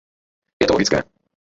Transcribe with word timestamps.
Je 0.61 0.65
to 0.65 0.73
logické. 0.73 1.03